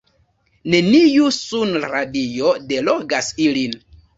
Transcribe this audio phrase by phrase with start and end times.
[0.73, 3.79] Neniu sunradio delogas ilin.